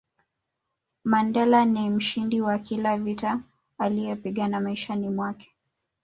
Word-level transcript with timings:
Mandela 1.03 1.65
ni 1.65 1.89
mshindi 1.89 2.41
wa 2.41 2.59
kila 2.59 2.97
vita 2.97 3.39
aliyopigana 3.77 4.59
maishani 4.59 5.09
mwake 5.09 5.51